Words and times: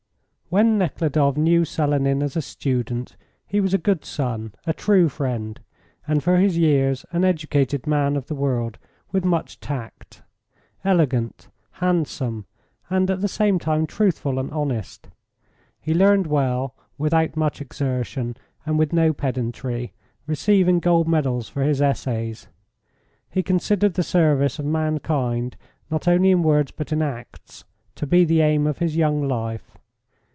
When 0.53 0.77
Nekhludoff 0.77 1.37
knew 1.37 1.63
Selenin 1.63 2.21
as 2.21 2.35
a 2.35 2.41
student, 2.41 3.15
he 3.47 3.61
was 3.61 3.73
a 3.73 3.77
good 3.77 4.03
son, 4.03 4.53
a 4.67 4.73
true 4.73 5.07
friend, 5.07 5.57
and 6.05 6.21
for 6.21 6.35
his 6.35 6.57
years 6.57 7.05
an 7.13 7.23
educated 7.23 7.87
man 7.87 8.17
of 8.17 8.27
the 8.27 8.35
world, 8.35 8.77
with 9.13 9.23
much 9.23 9.61
tact; 9.61 10.23
elegant, 10.83 11.47
handsome, 11.75 12.47
and 12.89 13.09
at 13.09 13.21
the 13.21 13.29
same 13.29 13.59
time 13.59 13.87
truthful 13.87 14.37
and 14.39 14.51
honest. 14.51 15.07
He 15.79 15.93
learned 15.93 16.27
well, 16.27 16.75
without 16.97 17.37
much 17.37 17.61
exertion 17.61 18.35
and 18.65 18.77
with 18.77 18.91
no 18.91 19.13
pedantry, 19.13 19.93
receiving 20.27 20.79
gold 20.81 21.07
medals 21.07 21.47
for 21.47 21.63
his 21.63 21.81
essays. 21.81 22.49
He 23.29 23.41
considered 23.41 23.93
the 23.93 24.03
service 24.03 24.59
of 24.59 24.65
mankind, 24.65 25.55
not 25.89 26.09
only 26.09 26.29
in 26.29 26.43
words 26.43 26.71
but 26.71 26.91
in 26.91 27.01
acts, 27.01 27.63
to 27.95 28.05
be 28.05 28.25
the 28.25 28.41
aim 28.41 28.67
of 28.67 28.79
his 28.79 28.97
young 28.97 29.25
life. 29.25 29.77